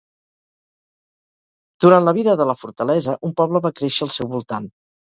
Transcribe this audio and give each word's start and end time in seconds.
Durant 1.87 2.09
la 2.09 2.17
vida 2.21 2.37
de 2.41 2.49
la 2.53 2.59
fortalesa, 2.63 3.19
un 3.31 3.39
poble 3.43 3.67
va 3.69 3.77
créixer 3.83 4.07
al 4.09 4.15
seu 4.19 4.37
voltant. 4.39 4.73